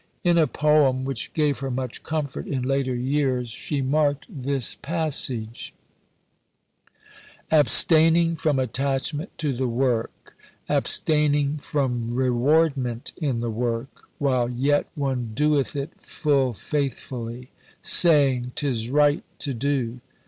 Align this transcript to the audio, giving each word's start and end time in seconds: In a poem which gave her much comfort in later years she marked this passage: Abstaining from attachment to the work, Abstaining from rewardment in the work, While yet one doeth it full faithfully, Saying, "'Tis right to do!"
In 0.23 0.35
a 0.39 0.47
poem 0.47 1.05
which 1.05 1.31
gave 1.35 1.59
her 1.59 1.69
much 1.69 2.01
comfort 2.01 2.47
in 2.47 2.63
later 2.63 2.95
years 2.95 3.49
she 3.51 3.83
marked 3.83 4.25
this 4.27 4.73
passage: 4.73 5.75
Abstaining 7.51 8.35
from 8.35 8.57
attachment 8.57 9.29
to 9.37 9.53
the 9.53 9.67
work, 9.67 10.35
Abstaining 10.67 11.59
from 11.59 12.15
rewardment 12.15 13.13
in 13.17 13.41
the 13.41 13.51
work, 13.51 14.09
While 14.17 14.49
yet 14.49 14.87
one 14.95 15.33
doeth 15.35 15.75
it 15.75 15.91
full 15.99 16.51
faithfully, 16.53 17.51
Saying, 17.83 18.53
"'Tis 18.55 18.89
right 18.89 19.23
to 19.37 19.53
do!" 19.53 20.01